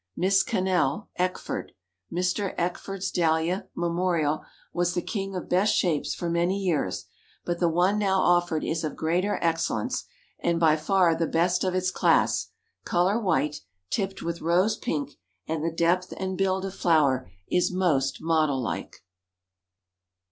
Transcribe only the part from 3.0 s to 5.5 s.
Dahlia, Memorial, was the king of